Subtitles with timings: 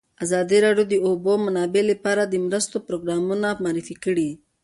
[0.23, 4.29] ازادي راډیو د د اوبو منابع لپاره د مرستو پروګرامونه معرفي کړي.